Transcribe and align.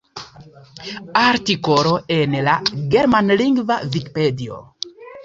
Artikolo 1.23 1.91
en 2.15 2.33
la 2.47 2.55
Germanlingva 2.97 3.77
vikipedio. 3.97 4.59